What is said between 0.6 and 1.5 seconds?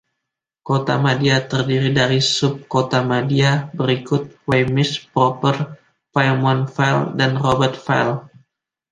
Kotamadya